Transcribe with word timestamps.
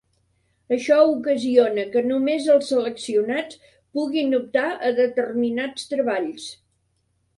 Això 0.75 0.95
ocasiona 1.09 1.83
que 1.95 2.03
només 2.07 2.47
els 2.55 2.71
seleccionats 2.73 3.61
puguin 3.99 4.35
optar 4.41 4.67
a 4.89 4.93
determinats 5.01 5.87
treballs. 5.93 6.49